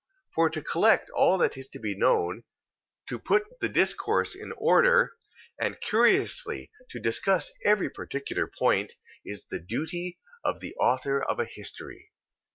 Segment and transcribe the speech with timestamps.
[0.29, 0.33] 2:31.
[0.33, 2.43] For to collect all that is to be known,
[3.07, 5.11] to put the discourse in order,
[5.59, 8.93] and curiously to discuss every particular point,
[9.23, 12.39] is the duty of the author of a history: 2:32.